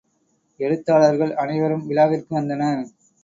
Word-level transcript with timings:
எழுத்தாளர்கள் 0.59 1.35
அனைவரும் 1.35 1.85
விழாவிற்கு 1.87 2.35
வந்தனர். 2.35 2.81